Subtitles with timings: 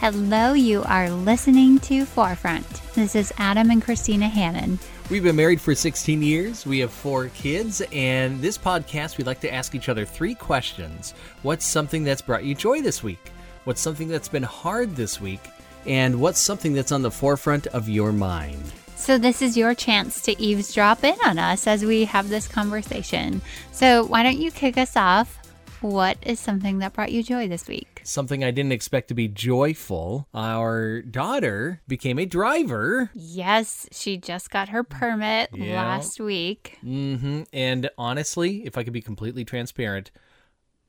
[0.00, 2.66] Hello, you are listening to Forefront.
[2.94, 4.78] This is Adam and Christina Hannon.
[5.10, 6.64] We've been married for 16 years.
[6.64, 11.12] We have four kids, and this podcast, we like to ask each other three questions.
[11.42, 13.30] What's something that's brought you joy this week?
[13.64, 15.42] What's something that's been hard this week?
[15.84, 18.72] And what's something that's on the forefront of your mind?
[18.96, 23.42] So, this is your chance to eavesdrop in on us as we have this conversation.
[23.70, 25.39] So, why don't you kick us off?
[25.80, 28.02] What is something that brought you joy this week?
[28.04, 30.28] Something I didn't expect to be joyful.
[30.34, 33.10] Our daughter became a driver.
[33.14, 35.82] Yes, she just got her permit Yeah.
[35.82, 36.76] last week.
[36.82, 40.10] hmm And honestly, if I could be completely transparent,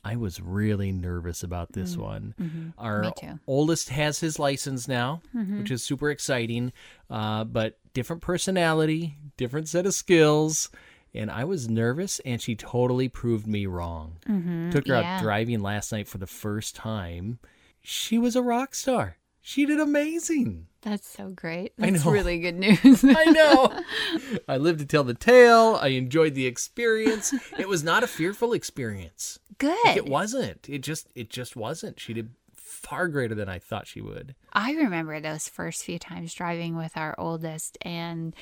[0.04, 2.34] I was really nervous about this one.
[2.78, 3.39] Our Me too.
[3.48, 5.22] oldest has his license now,
[5.58, 6.73] which is super exciting,
[7.09, 10.70] uh, but different personality, different set of skills.
[11.14, 14.18] And I was nervous, and she totally proved me wrong.
[14.28, 14.70] Mm-hmm.
[14.70, 15.18] Took her yeah.
[15.18, 17.40] out driving last night for the first time.
[17.82, 19.18] She was a rock star.
[19.42, 20.68] She did amazing.
[20.82, 21.74] That's so great.
[21.80, 23.03] I That's really good news.
[23.08, 23.80] I know.
[24.48, 25.78] I lived to tell the tale.
[25.81, 27.34] I enjoyed the experience.
[27.58, 29.40] It was not a fearful experience.
[29.58, 29.78] good.
[29.86, 30.70] Like, it wasn't.
[30.70, 32.00] It just it just wasn't.
[32.00, 34.36] She did far greater than I thought she would.
[34.53, 38.36] I remember those first few times driving with our oldest, and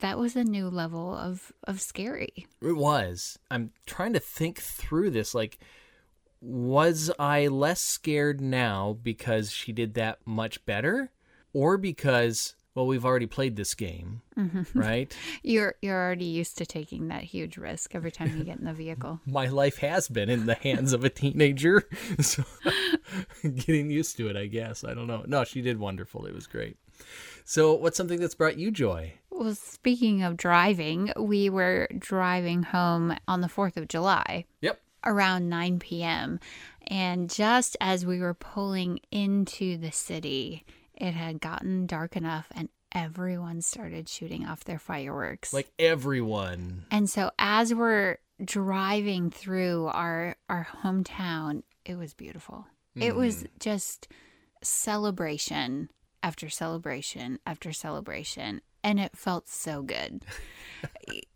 [0.00, 2.46] that was a new level of, of scary.
[2.60, 3.38] It was.
[3.50, 5.58] I'm trying to think through this like
[6.40, 11.10] was I less scared now because she did that much better
[11.52, 14.78] or because well we've already played this game, mm-hmm.
[14.78, 15.16] right?
[15.42, 18.74] You're you're already used to taking that huge risk every time you get in the
[18.74, 19.20] vehicle.
[19.26, 21.88] my life has been in the hands of a teenager.
[22.22, 22.44] So
[23.42, 24.84] getting used to it, I guess.
[24.84, 25.24] I don't know.
[25.26, 26.26] No, she did wonderful.
[26.26, 26.76] It was great.
[27.44, 29.14] So, what's something that's brought you joy?
[29.36, 34.80] Well, speaking of driving, we were driving home on the 4th of July Yep.
[35.04, 36.40] around 9 p.m.
[36.86, 40.64] And just as we were pulling into the city,
[40.94, 45.52] it had gotten dark enough and everyone started shooting off their fireworks.
[45.52, 46.86] Like everyone.
[46.90, 52.66] And so as we're driving through our our hometown, it was beautiful.
[52.98, 53.46] It was mm-hmm.
[53.60, 54.08] just
[54.62, 55.90] celebration
[56.22, 60.22] after celebration after celebration and it felt so good.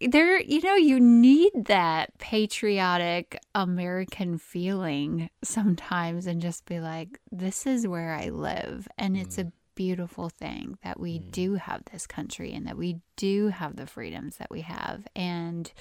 [0.01, 7.67] there you know you need that patriotic American feeling sometimes and just be like this
[7.67, 9.53] is where I live and it's a mm.
[9.75, 11.31] beautiful thing that we mm.
[11.33, 15.73] do have this country and that we do have the freedoms that we have and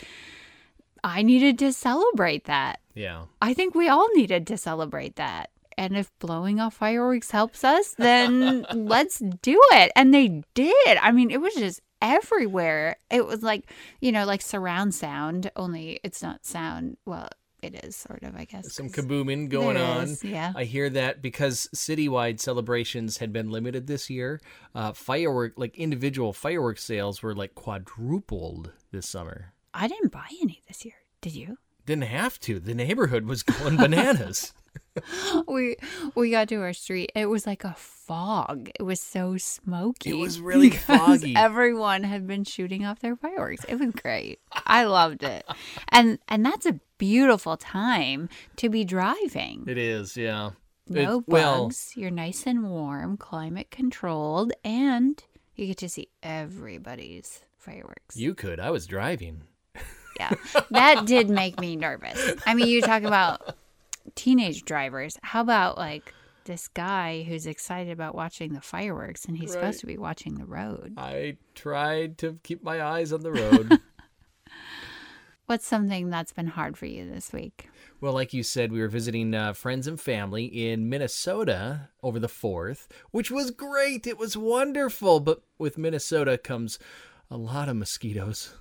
[1.04, 2.82] I needed to celebrate that.
[2.94, 3.26] Yeah.
[3.42, 5.50] I think we all needed to celebrate that.
[5.80, 9.94] And if blowing off fireworks helps us, then let's do it.
[9.96, 10.98] And they did.
[11.02, 12.98] I mean, it was just everywhere.
[13.10, 16.98] It was like, you know, like surround sound, only it's not sound.
[17.06, 17.30] Well,
[17.64, 18.74] it is sort of, I guess.
[18.74, 20.04] Some kabooming going on.
[20.04, 20.52] is, yeah.
[20.54, 24.42] I hear that because citywide celebrations had been limited this year.
[24.76, 29.54] Uh, firework, like individual firework sales, were like quadrupled this summer.
[29.74, 30.96] I didn't buy any this year.
[31.22, 31.58] Did you?
[31.86, 32.60] Didn't have to.
[32.60, 34.54] The neighborhood was going bananas.
[35.48, 35.76] we
[36.16, 37.12] we got to our street.
[37.16, 38.70] It was like a fog.
[38.80, 40.12] It was so smoky.
[40.12, 41.36] It was really foggy.
[41.36, 43.64] Everyone had been shooting off their fireworks.
[43.68, 44.40] It was great.
[44.66, 45.46] I loved it.
[45.90, 49.64] And and that's a beautiful time to be driving.
[49.68, 50.52] it is, yeah.
[50.88, 51.94] No It- well, bugs.
[51.96, 55.22] You're nice and warm, climate controlled, and
[55.56, 58.16] you get to see everybody's fireworks.
[58.18, 58.60] you could.
[58.60, 59.44] I was driving.
[60.20, 60.34] Yeah.
[60.72, 62.34] That did make me nervous.
[62.46, 63.56] I mean, you talk about
[64.16, 65.18] teenage drivers.
[65.24, 66.14] How about like
[66.46, 69.60] this guy who's excited about watching the fireworks and he's Right.
[69.60, 70.94] supposed to be watching the road?
[70.98, 73.80] I tried to keep my eyes on the road.
[75.46, 77.70] What's something that's been hard for you this week?
[78.02, 82.30] well, like you said, we were visiting uh, friends and family in Minnesota over the
[82.30, 84.08] 4th, which was great.
[84.08, 85.20] It was wonderful.
[85.20, 86.80] But with Minnesota comes
[87.30, 88.54] a lot of mosquitoes.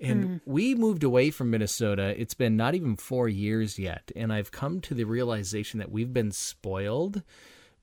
[0.00, 0.36] And hmm.
[0.46, 2.14] we moved away from Minnesota.
[2.18, 4.10] It's been not even four years yet.
[4.16, 7.22] And I've come to the realization that we've been spoiled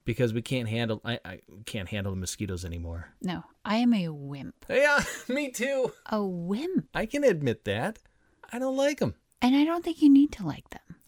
[0.08, 3.14] because we can't handle I, I can't handle the mosquitoes anymore.
[3.22, 4.66] No, I am a wimp.
[4.70, 5.92] Yeah, me too.
[6.08, 6.88] A wimp.
[6.96, 8.00] I can admit that.
[8.52, 9.16] I don't like them.
[9.42, 10.82] And I don't think you need to like them.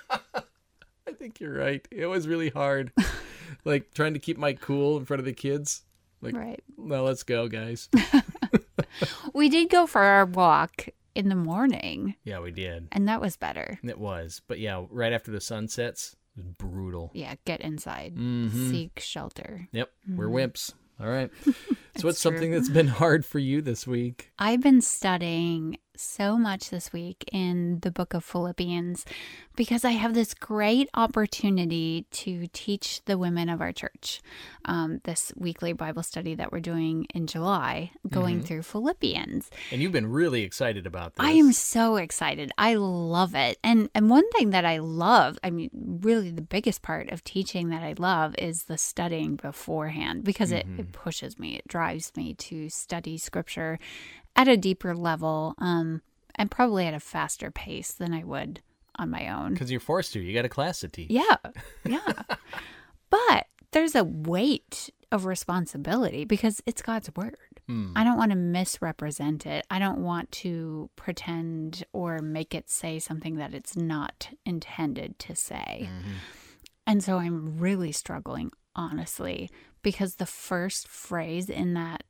[0.00, 1.86] I think you're right.
[1.90, 2.92] It was really hard.
[3.64, 5.82] like trying to keep my cool in front of the kids.
[6.20, 6.62] Like, Right.
[6.76, 7.88] well, let's go, guys.
[9.34, 12.88] We did go for our walk in the morning, yeah, we did.
[12.92, 13.78] and that was better.
[13.84, 14.40] It was.
[14.46, 17.10] But yeah, right after the sun sets, it was brutal.
[17.14, 18.70] Yeah, get inside, Mhm.
[18.70, 19.68] seek shelter.
[19.72, 20.72] Yep, we're wimps.
[21.00, 21.30] All right.
[21.96, 24.30] so, what's something that's been hard for you this week?
[24.38, 29.04] I've been studying so much this week in the book of Philippians
[29.56, 34.20] because I have this great opportunity to teach the women of our church
[34.64, 38.46] um, this weekly Bible study that we're doing in July, going Mm-hmm.
[38.46, 39.50] through Philippians.
[39.70, 41.24] And you've been really excited about this.
[41.26, 42.50] I am so excited.
[42.56, 43.58] I love it.
[43.62, 45.70] And and one thing that I love, I mean
[46.02, 50.66] really the biggest part of teaching that I love is the studying beforehand because it,
[50.78, 51.56] it pushes me.
[51.56, 53.78] It drives me to study scripture
[54.36, 56.00] at a deeper level um
[56.36, 58.60] and probably at a faster pace than I would
[58.96, 59.52] on my own.
[59.54, 60.20] because you're forced to.
[60.20, 61.10] You got a class to teach.
[61.10, 61.36] Yeah.
[61.84, 62.12] Yeah.
[63.10, 67.36] but there's a weight of responsibility because it's God's word.
[67.96, 69.64] I don't want to misrepresent it.
[69.70, 75.34] I don't want to pretend or make it say something that it's not intended to
[75.34, 75.88] say.
[76.86, 79.48] And so I'm really struggling, honestly,
[79.80, 82.02] because the first phrase in that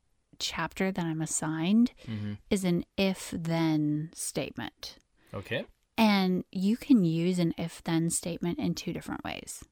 [0.43, 2.35] chapter that I'm assigned mm-hmm.
[2.51, 4.97] is an if then statement.
[5.33, 5.65] Okay.
[5.97, 9.65] And you can use an if then statement in two different ways.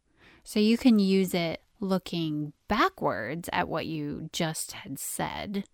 [0.45, 5.65] So you can use it looking backwards at what you just had said.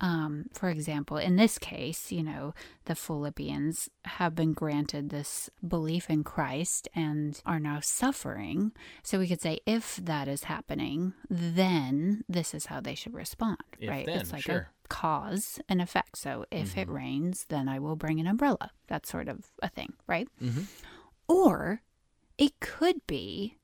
[0.00, 2.54] Um, for example, in this case, you know,
[2.86, 8.72] the Philippians have been granted this belief in Christ and are now suffering.
[9.02, 13.58] So we could say, if that is happening, then this is how they should respond,
[13.78, 14.06] If right?
[14.06, 14.70] then, it's like sure.
[14.84, 16.18] a cause and effect.
[16.18, 18.70] So if it rains, then I will bring an umbrella.
[18.88, 20.28] That's sort of a thing, right?
[20.42, 20.62] Mm-hmm.
[21.28, 21.82] Or
[22.38, 23.58] it could be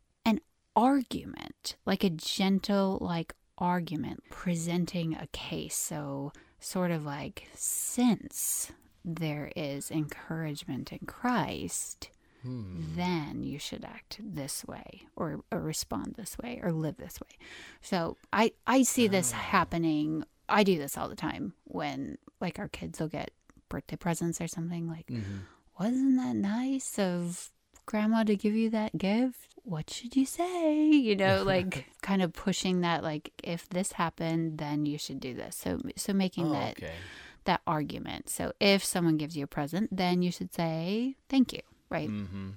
[0.79, 5.75] argument, like a gentle, like argument presenting a case.
[5.75, 8.71] So, sort of like, since
[9.05, 12.11] there is encouragement in Christ,
[12.43, 12.95] hmm.
[12.95, 17.37] then you should act this way or, or respond this way or live this way.
[17.83, 19.37] So, I, I see this ah.
[19.37, 20.23] happening.
[20.49, 23.33] I do this all the time when, like, our kids will get
[23.69, 25.39] birthday presents or something like, mm-hmm.
[25.77, 27.51] wasn't that nice of
[27.89, 29.55] grandma to give you that gift?
[29.65, 30.85] What should you say?
[30.91, 35.35] You know, like kind of pushing that like if this happened, then you should do
[35.35, 35.57] this.
[35.57, 36.93] So so making Oh, that okay.
[37.45, 38.29] that argument.
[38.29, 42.09] So if someone gives you a present, then you should say thank you, right?
[42.09, 42.51] Mm-hmm.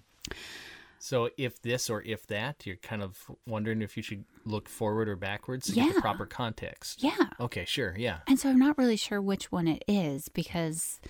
[1.00, 5.10] So if this or if that, you're kind of wondering if you should look forward
[5.10, 5.94] or backwards to get Yeah.
[5.94, 7.02] the proper context.
[7.04, 7.30] Yeah.
[7.40, 8.20] Okay, sure, yeah.
[8.28, 11.02] And so I'm not really sure which one it is because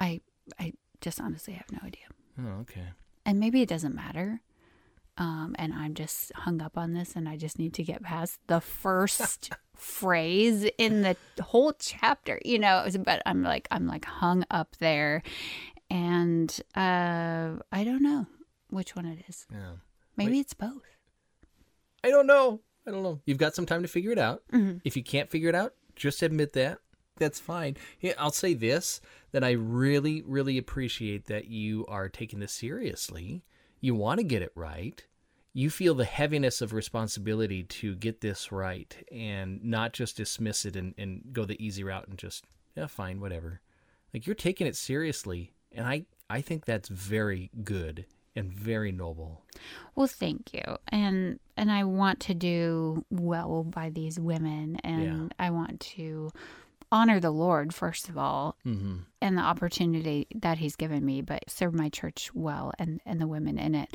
[0.00, 0.20] I
[0.58, 0.72] I
[1.02, 2.06] just honestly have no idea.
[2.40, 2.88] Oh, okay.
[3.24, 4.40] And maybe it doesn't matter.
[5.16, 8.40] Um, and I'm just hung up on this, and I just need to get past
[8.48, 12.86] the first phrase in the whole chapter, you know.
[12.98, 15.22] But I'm like, I'm like hung up there,
[15.88, 18.26] and uh, I don't know
[18.70, 19.46] which one it is.
[19.52, 19.74] Yeah.
[20.16, 20.82] Maybe it's both.
[22.02, 22.60] I don't know.
[22.86, 23.20] I don't know.
[23.24, 24.42] You've got some time to figure it out.
[24.52, 24.78] Mm-hmm.
[24.84, 26.78] If you can't figure it out, just admit that.
[27.16, 27.76] That's fine.
[28.00, 29.00] Yeah, I'll say this
[29.32, 33.44] that I really, really appreciate that you are taking this seriously.
[33.80, 35.04] You want to get it right.
[35.52, 40.74] You feel the heaviness of responsibility to get this right and not just dismiss it
[40.74, 42.44] and, and go the easy route and just,
[42.76, 43.60] yeah, fine, whatever.
[44.12, 45.52] Like you're taking it seriously.
[45.70, 48.06] And I, I think that's very good
[48.36, 49.42] and very noble.
[49.94, 55.50] Well, thank you, and and I want to do well by these women, and I
[55.50, 56.32] want to
[56.94, 58.96] honor the Lord first of all, Mm-hmm.
[59.20, 63.26] and the opportunity that he's given me, but serve my church well and, and the
[63.26, 63.88] women in it.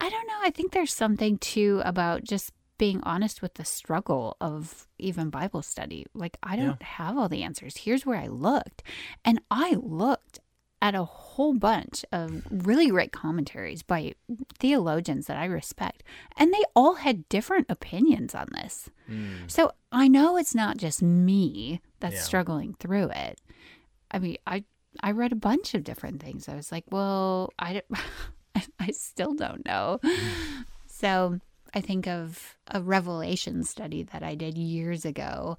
[0.00, 0.38] I don't know.
[0.42, 5.60] I think there's something too about just being honest with the struggle of even Bible
[5.60, 6.06] study.
[6.14, 7.76] Like, I don't have all the answers.
[7.76, 8.82] Here's where I looked.
[9.22, 10.40] And I looked
[10.82, 14.14] at a whole bunch of really great commentaries by
[14.58, 16.02] theologians that I respect,
[16.36, 18.90] and they all had different opinions on this.
[19.06, 19.46] Hmm.
[19.46, 22.22] So I know it's not just me that's Yeah.
[22.22, 23.40] struggling through it.
[24.10, 24.64] I mean, I
[25.00, 26.48] I read a bunch of different things.
[26.48, 27.82] I was like, well, I
[28.78, 29.98] I still don't know.
[30.02, 30.62] Hmm.
[30.86, 31.38] So
[31.72, 35.56] I think of a revelation study that I did years ago.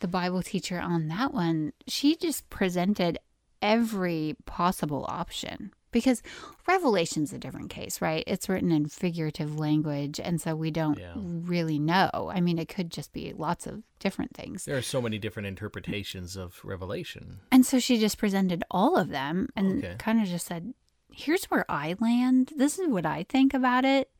[0.00, 3.18] The Bible teacher on that one, she just presented
[3.64, 6.22] every possible option because
[6.66, 11.12] revelation's a different case right it's written in figurative language and so we don't Yeah.
[11.16, 15.00] really know i mean it could just be lots of different things There are so
[15.00, 17.38] many different interpretations of Revelation.
[17.50, 19.94] and so she just presented all of them and Okay.
[19.98, 20.74] kind of just said
[21.10, 24.10] here's where i land this is what i think about it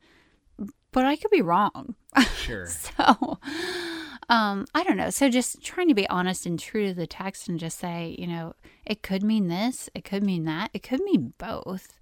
[0.91, 1.93] but i could be wrong
[2.37, 2.65] Sure.
[2.67, 3.37] so
[4.29, 5.09] um i don't know.
[5.09, 8.27] So just trying to be honest and true to the text and just say you
[8.27, 8.53] know
[8.85, 11.99] it could mean this it could mean that it could mean both.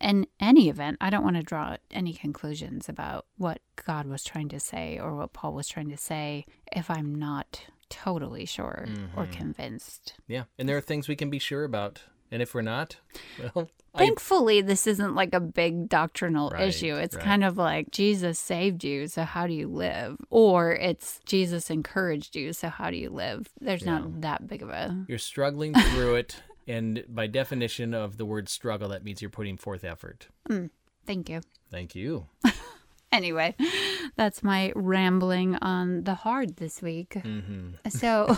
[0.00, 4.48] In any event i don't want to draw any conclusions about what god was trying
[4.48, 8.86] to say or what paul was trying to say if i'm not totally sure
[9.16, 10.14] or convinced.
[10.26, 10.44] Yeah.
[10.58, 12.96] And there are things we can be sure about And if we're not,
[13.54, 16.94] well, I, Thankfully, this isn't like a big doctrinal Right, issue.
[16.94, 17.24] It's right.
[17.24, 20.16] kind of like Jesus saved you, so how do you live?
[20.30, 23.48] Or it's Jesus encouraged you, so how do you live?
[23.60, 25.04] There's not that big of a.
[25.08, 26.36] you're struggling through it.
[26.68, 30.28] And by definition of the word struggle, that means you're putting forth effort.
[31.04, 31.40] Thank you.
[31.70, 32.26] Thank you.
[33.12, 33.56] Anyway,
[34.14, 37.14] that's my rambling on the hard this week.
[37.14, 38.36] hmm So,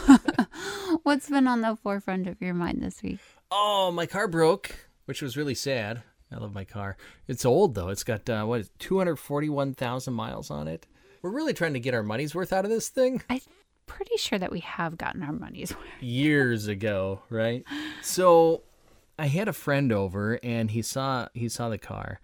[1.02, 3.20] what's been on the forefront of your mind this week?
[3.54, 6.02] Oh, my car broke, which was really sad.
[6.32, 6.97] I love my car.
[7.28, 7.90] It's old though.
[7.90, 10.87] It's got uh, what is 241,000 miles on it.
[11.21, 13.23] We're really trying to get our money's worth out of this thing.
[13.28, 13.40] I'm
[13.87, 15.85] pretty sure that we have gotten our money's worth.
[16.00, 17.62] years ago, right?
[18.00, 18.62] So
[19.18, 22.21] I had a friend over and he saw he saw the car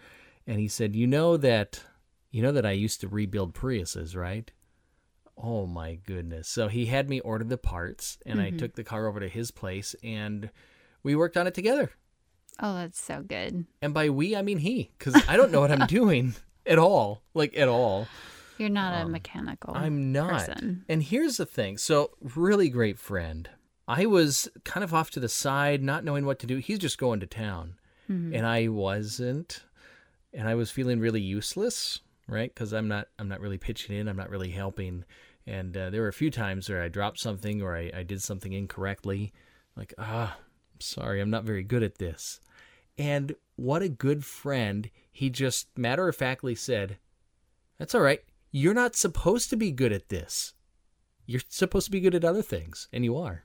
[0.47, 1.85] and he said, "You know that
[2.31, 4.51] you know that I used to rebuild Priuses, right?"
[5.37, 6.49] Oh my goodness.
[6.49, 9.51] So he had me order the parts and I took the car over to his
[9.51, 10.51] place and
[11.09, 11.91] we worked on it together.
[12.61, 13.65] Oh, that's so good.
[13.81, 16.35] And by we, I mean he cuz I don't know what I'm doing
[16.67, 17.23] at all.
[17.33, 18.07] Like at all.
[18.59, 19.75] You're not a mechanical.
[19.75, 20.47] Um, I'm not.
[20.47, 20.85] person.
[20.87, 21.79] And here's the thing.
[21.79, 23.49] So, really great friend.
[23.87, 26.57] I was kind of off to the side, not knowing what to do.
[26.59, 27.75] He's just going to town.
[28.09, 29.65] And I wasn't.
[30.35, 32.55] And I was feeling really useless, right?
[32.55, 35.05] Cuz I'm not I'm not really pitching in, I'm not really helping.
[35.47, 38.23] And uh, there were a few times where I dropped something or I, I did
[38.23, 39.33] something incorrectly.
[39.77, 40.37] Like, ah,
[40.81, 42.41] sorry, I'm not very good at this.
[42.97, 44.91] And what a good friend.
[45.11, 46.99] He just matter of factly said,
[47.79, 48.23] That's all right.
[48.51, 50.55] You're not supposed to be good at this.
[51.27, 53.45] You're supposed to be good at other things, and you are.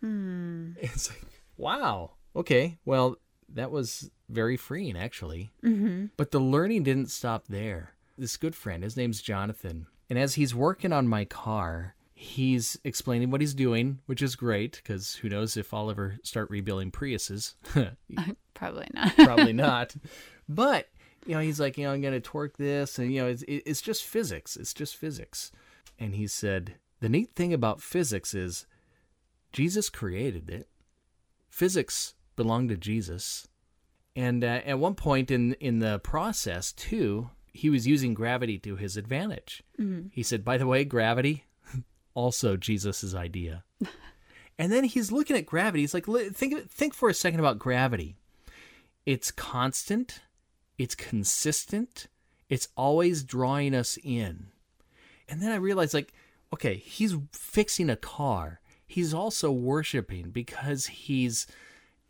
[0.00, 0.72] Hmm.
[0.80, 1.22] It's like,
[1.56, 2.12] wow.
[2.34, 2.78] Okay.
[2.84, 3.16] Well,
[3.48, 5.50] that was very freeing, actually.
[5.64, 6.06] Mm-hmm.
[6.16, 7.94] But the learning didn't stop there.
[8.18, 9.86] This good friend, his name's Jonathan.
[10.08, 14.80] And as he's working on my car, he's explaining what he's doing, which is great
[14.82, 17.54] because who knows if I'll ever start rebuilding Priuses.
[18.54, 19.14] Probably not.
[19.16, 19.94] probably not.
[20.48, 20.88] But
[21.26, 23.82] you know, he's like, you know, I'm gonna torque this, and you know, it's it's
[23.82, 24.56] just physics.
[24.56, 25.52] It's just physics.
[25.98, 28.66] And he said, the neat thing about physics is
[29.52, 30.68] Jesus created it.
[31.50, 33.46] Physics belonged to Jesus,
[34.14, 38.76] and uh, at one point in in the process too, he was using gravity to
[38.76, 39.62] his advantage.
[40.12, 41.44] He said, by the way, gravity,
[42.16, 43.62] also Jesus's idea.
[44.58, 45.84] and then he's looking at gravity.
[45.84, 48.16] He's like, think think for a second about gravity
[49.06, 50.20] it's constant,
[50.76, 52.08] it's consistent,
[52.48, 54.48] it's always drawing us in.
[55.28, 56.12] And then I realized, like,
[56.52, 58.60] okay, he's fixing a car.
[58.86, 61.46] He's also worshiping because he's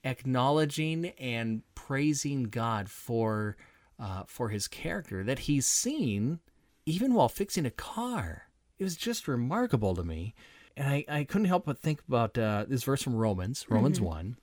[0.05, 3.57] acknowledging and praising God for
[3.99, 6.41] uh, for his character that he's seen
[6.85, 8.46] even while fixing a car.
[8.79, 10.35] It was just remarkable to me.
[10.77, 14.07] And I, I couldn't help but think about uh, this verse from Romans, Romans mm-hmm.
[14.07, 14.37] 1.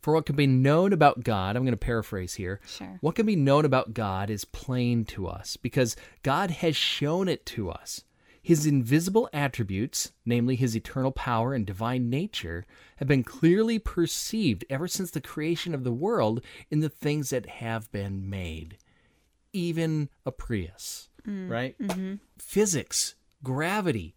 [0.00, 2.60] For what can be known about God, I'm going to paraphrase here.
[2.66, 2.98] Sure.
[3.00, 7.44] What can be known about God is plain to us because God has shown it
[7.46, 8.04] to us.
[8.42, 14.86] His invisible attributes, namely his eternal power and divine nature, have been clearly perceived ever
[14.86, 18.76] since the creation of the world in the things that have been made,
[19.54, 21.48] even a Prius, mm.
[21.48, 21.78] right?
[21.78, 22.16] Mm-hmm.
[22.38, 23.14] Physics,
[23.44, 24.16] gravity,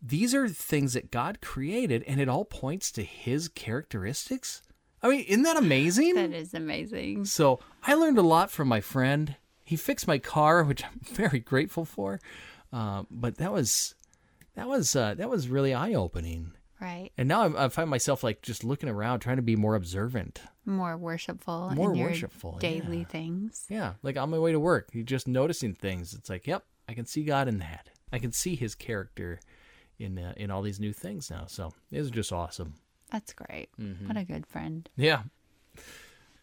[0.00, 4.62] these are things that God created, and it all points to his characteristics.
[5.02, 6.14] I mean, isn't that amazing?
[6.14, 7.26] That is amazing.
[7.26, 9.36] So I learned a lot from my friend.
[9.62, 12.20] He fixed my car, which I'm very grateful for.
[12.72, 13.94] Uh, but that was
[14.54, 16.52] that was uh, that was really eye opening.
[16.80, 17.10] Right.
[17.16, 20.40] And now I, I find myself like just looking around, trying to be more observant.
[20.66, 21.72] More worshipful.
[21.74, 23.04] More worshipful, Daily yeah.
[23.04, 23.64] things.
[23.68, 26.14] Yeah, like on my way to work, you just noticing things.
[26.14, 27.88] It's like, yep, I can see God in that.
[28.14, 29.40] I can see His character
[29.98, 31.44] in uh, in all these new things now.
[31.46, 32.74] So it's just awesome.
[33.10, 33.68] That's great.
[33.80, 34.08] Mm-hmm.
[34.08, 34.88] What a good friend.
[34.96, 35.22] Yeah.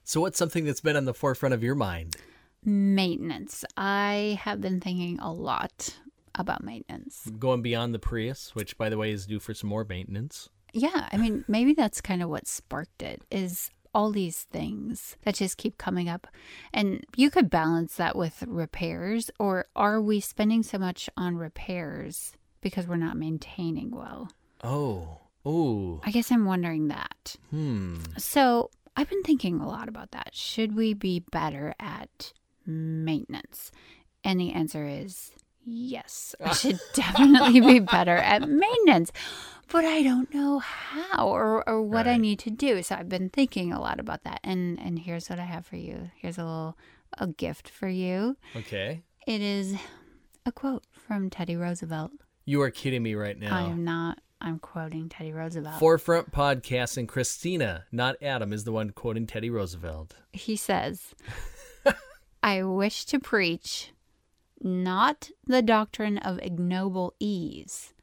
[0.03, 2.15] So what's something that's been on the forefront of your mind?
[2.63, 3.65] Maintenance.
[3.77, 5.97] I have been thinking a lot
[6.35, 7.29] about maintenance.
[7.39, 10.49] Going beyond the Prius, which by the way is due for some more maintenance.
[10.73, 15.35] Yeah, I mean, maybe that's kind of what sparked it is all these things that
[15.35, 16.27] just keep coming up.
[16.73, 22.33] And you could balance that with repairs or are we spending so much on repairs
[22.61, 24.31] because we're not maintaining well?
[24.63, 27.35] Oh, oh, I guess I'm wondering that.
[27.49, 27.97] hmm.
[28.17, 30.31] So, I've been thinking a lot about that.
[30.33, 32.33] Should we be better at
[32.65, 33.71] maintenance?
[34.23, 35.31] And the answer is
[35.65, 36.35] yes.
[36.43, 39.11] I should definitely be better at maintenance.
[39.71, 42.83] But I don't know how or, or what I need to do.
[42.83, 44.41] So I've been thinking a lot about that.
[44.43, 46.11] And and here's what I have for you.
[46.15, 46.77] Here's a little
[47.17, 48.35] a gift for you.
[48.55, 49.01] Okay.
[49.25, 49.75] It is
[50.45, 52.11] a quote from Teddy Roosevelt.
[52.43, 53.55] You are kidding me right now.
[53.55, 54.19] I am not.
[54.41, 55.79] I'm quoting Teddy Roosevelt.
[55.79, 60.15] Forefront Podcast and Christina, not Adam, is the one quoting Teddy Roosevelt.
[60.33, 61.13] he says,
[62.43, 63.91] I wish to preach
[64.63, 67.93] not the doctrine of ignoble ease,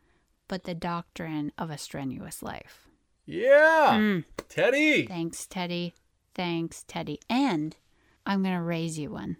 [0.48, 2.88] but the doctrine of a strenuous life.
[3.26, 3.90] Yeah.
[3.92, 4.24] Mm.
[4.48, 5.06] Teddy.
[5.06, 5.94] Thanks, Teddy.
[6.34, 7.20] Thanks, Teddy.
[7.28, 7.76] And
[8.26, 9.36] I'm going to raise you one.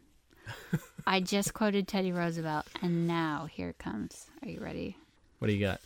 [1.07, 4.27] I just quoted Teddy Roosevelt, and now here it comes.
[4.43, 4.97] Are you ready?
[5.39, 5.81] What do you got?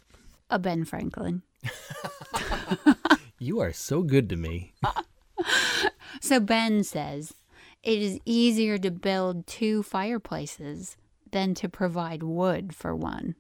[0.51, 1.43] A Ben Franklin.
[3.43, 4.73] You are so good to me.
[6.21, 7.35] So Ben says,
[7.83, 10.97] It is easier to build two fireplaces
[11.33, 13.35] than to provide wood for one.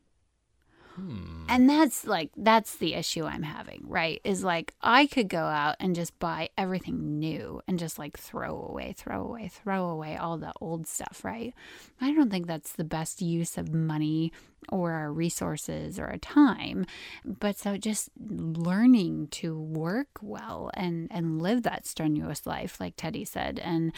[1.48, 4.20] And that's like, that's the issue I'm having, right?
[4.24, 8.66] Is like, I could go out and just buy everything new and just like throw
[8.68, 11.54] away, throw away, throw away all the old stuff, right?
[12.00, 14.32] I don't think that's the best use of money
[14.68, 16.86] or our resources or our time.
[17.24, 23.24] But so just learning to work well and, and live that strenuous life, like Teddy
[23.24, 23.58] said.
[23.58, 23.92] And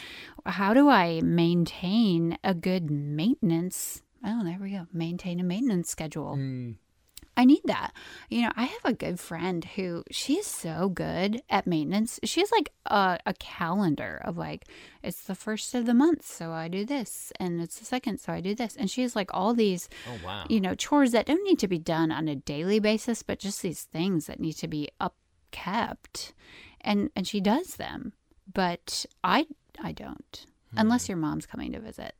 [0.45, 4.01] how do I maintain a good maintenance?
[4.25, 4.87] Oh, there we go.
[4.91, 6.35] Maintain a maintenance schedule.
[6.35, 6.71] Hmm.
[7.37, 7.93] I need that.
[8.29, 12.19] You know, I have a good friend who she's so good at maintenance.
[12.23, 14.65] She has like a, a calendar of like,
[15.03, 18.31] it's the first of the month, so I do this, and it's the second, so
[18.33, 18.75] I do this.
[18.75, 20.45] And she has like all these, Oh, wow.
[20.49, 23.61] you know, chores that don't need to be done on a daily basis, but just
[23.61, 25.15] these things that need to be up
[25.51, 26.33] kept.
[26.81, 28.13] And and she does them.
[28.51, 29.47] But I
[29.81, 30.45] I don't.
[30.77, 31.13] Unless hmm.
[31.13, 32.15] your mom's coming to visit.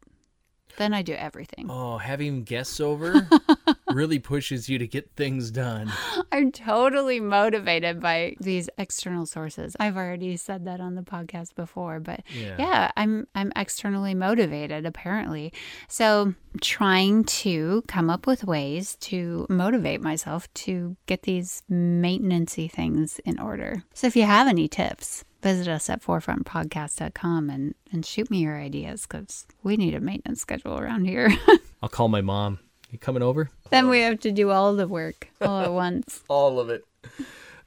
[0.77, 1.67] Then I do everything.
[1.69, 3.27] Oh, having guests over
[3.91, 5.91] really pushes you to get things done.
[6.31, 9.75] I'm totally motivated by these external sources.
[9.79, 12.55] I've already said that on the podcast before, but Yeah.
[12.59, 15.53] yeah, I'm I'm externally motivated apparently.
[15.87, 23.19] So trying to come up with ways to motivate myself to get these maintenancey things
[23.25, 23.83] in order.
[23.93, 28.57] So if you have any tips, visit us at forefrontpodcast.com and, and shoot me your
[28.57, 31.29] ideas because we need a maintenance schedule around here.
[31.83, 32.57] I'll call my mom.
[32.89, 33.51] You coming over?
[33.69, 36.23] then we have to do all the work all at once.
[36.29, 36.83] All of it.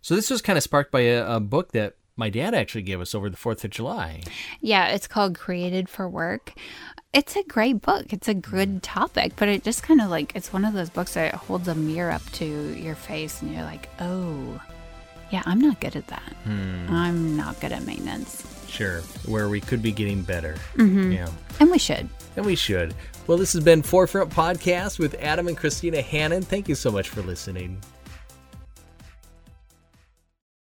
[0.01, 3.01] So this was kind of sparked by a, a book that my dad actually gave
[3.01, 4.23] us over the 4th of July.
[4.61, 6.55] Yeah, it's called Created for Work.
[7.13, 8.13] It's a great book.
[8.13, 8.81] It's a good mm.
[8.83, 11.77] topic, but it just kind of like it's one of those books that holds a
[11.77, 14.61] mirror up to your face and you're like, "Oh,
[15.31, 16.33] yeah, I'm not good at that.
[16.45, 16.87] Hmm.
[16.91, 19.01] I'm not good at maintenance." Sure.
[19.27, 20.55] Where we could be getting better.
[20.77, 21.13] Mm-hmm.
[21.13, 21.29] Yeah.
[21.59, 22.09] And we should.
[22.37, 22.95] And we should.
[23.27, 26.43] Well, this has been Forefront Podcast with Adam and Christina Hannon.
[26.43, 27.81] Thank you so much for listening.